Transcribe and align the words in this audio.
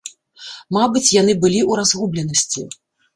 Мабыць, 0.77 1.13
яны 1.21 1.35
былі 1.43 1.59
ў 1.69 1.79
разгубленасці. 1.81 2.65